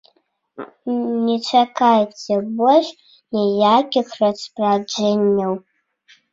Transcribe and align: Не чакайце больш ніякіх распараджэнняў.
Не 1.25 1.35
чакайце 1.49 2.33
больш 2.63 2.87
ніякіх 3.37 4.07
распараджэнняў. 4.25 5.53